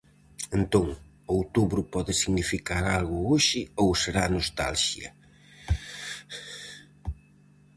[0.59, 0.87] Entón,
[1.37, 5.09] outubro pode significar algo hoxe ou será nostalxia?